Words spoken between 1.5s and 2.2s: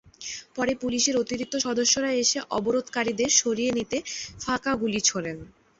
সদস্যরা